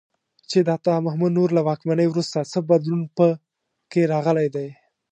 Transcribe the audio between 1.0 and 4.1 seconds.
محمد نور له واکمنۍ وروسته څه بدلون په کې